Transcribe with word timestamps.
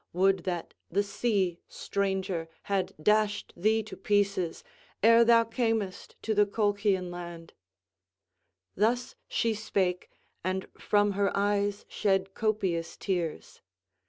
Would 0.13 0.45
that 0.45 0.73
the 0.89 1.03
sea, 1.03 1.59
stranger, 1.67 2.49
had 2.63 2.95
dashed 2.99 3.53
thee 3.55 3.83
to 3.83 3.95
pieces, 3.95 4.63
ere 5.03 5.23
thou 5.23 5.43
camest 5.43 6.15
to 6.23 6.33
the 6.33 6.47
Colchian 6.47 7.11
land!" 7.11 7.53
Thus 8.75 9.13
she 9.27 9.53
spake, 9.53 10.09
and 10.43 10.67
from 10.79 11.11
her 11.11 11.29
eyes 11.37 11.85
shed 11.87 12.33
copious 12.33 12.97
tears. 12.97 13.61